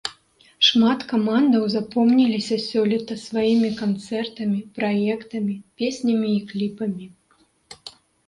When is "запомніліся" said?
1.73-2.55